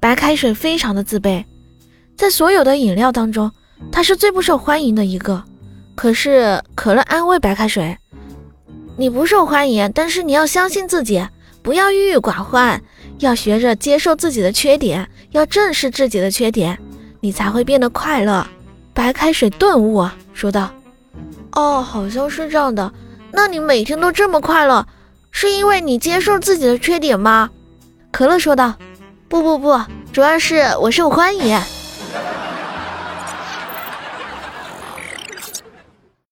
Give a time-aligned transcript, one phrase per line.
[0.00, 1.44] 白开水非常的自卑，
[2.16, 3.50] 在所有的饮料当中，
[3.90, 5.42] 他是最不受欢迎的一个。
[5.94, 7.96] 可是可乐安慰白开水
[8.98, 11.26] ：“你不受欢迎，但是你要相信自己，
[11.62, 12.82] 不要郁郁寡欢，
[13.20, 16.78] 要学着接受自己的缺点，要正视自己的缺点，
[17.20, 18.46] 你才会变得快乐。”
[18.92, 20.70] 白开水顿悟，说道
[21.52, 22.92] ：“哦，好像是这样的。
[23.32, 24.86] 那你每天都这么快乐，
[25.32, 27.50] 是因为你接受自己的缺点吗？”
[28.12, 28.74] 可乐说道
[29.28, 29.80] ：“不不不，
[30.12, 31.60] 主要是我受欢迎。”